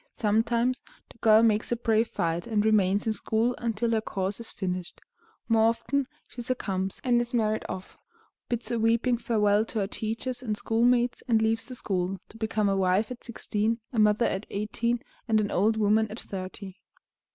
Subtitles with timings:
[0.15, 0.81] Sometimes
[1.11, 4.99] the girl makes a brave fight, and remains in school until her course is finished;
[5.47, 7.99] more often she succumbs and is married off,
[8.49, 12.67] bids a weeping farewell to her teachers and schoolmates, and leaves the school, to become
[12.67, 16.79] a wife at sixteen, a mother at eighteen, and an old woman at thirty.